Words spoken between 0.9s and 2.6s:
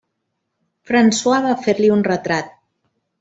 François va fer-li un retrat.